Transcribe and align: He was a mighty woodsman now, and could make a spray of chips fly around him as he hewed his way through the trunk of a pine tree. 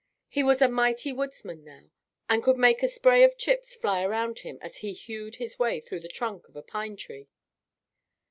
He 0.29 0.41
was 0.41 0.63
a 0.63 0.67
mighty 0.67 1.13
woodsman 1.13 1.63
now, 1.63 1.91
and 2.27 2.41
could 2.41 2.57
make 2.57 2.81
a 2.81 2.87
spray 2.87 3.23
of 3.23 3.37
chips 3.37 3.75
fly 3.75 4.01
around 4.01 4.39
him 4.39 4.57
as 4.59 4.77
he 4.77 4.93
hewed 4.93 5.35
his 5.35 5.59
way 5.59 5.79
through 5.79 5.99
the 5.99 6.07
trunk 6.07 6.47
of 6.49 6.55
a 6.55 6.63
pine 6.63 6.95
tree. 6.97 7.29